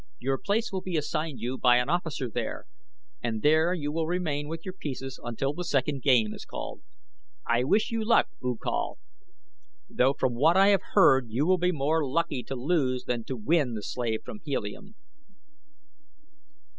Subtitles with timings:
[0.17, 2.65] Your place will be assigned you by an officer there,
[3.21, 6.81] and there you will remain with your pieces until the second game is called.
[7.45, 8.97] I wish you luck, U Kal,
[9.87, 13.35] though from what I have heard you will be more lucky to lose than to
[13.37, 14.95] win the slave from Helium."